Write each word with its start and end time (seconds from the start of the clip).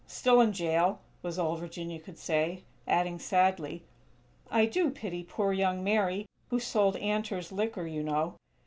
"Still 0.07 0.41
in 0.41 0.51
jail," 0.51 0.99
was 1.21 1.37
all 1.37 1.55
Virginia 1.57 1.99
could 1.99 2.17
say; 2.17 2.63
adding 2.87 3.19
sadly: 3.19 3.83
"I 4.49 4.65
do 4.65 4.89
pity 4.89 5.21
poor 5.23 5.53
young 5.53 5.83
Mary, 5.83 6.25
who 6.49 6.59
sold 6.59 6.95
Antor's 6.95 7.51
liquor, 7.51 7.85
you 7.85 8.01
know. 8.01 8.33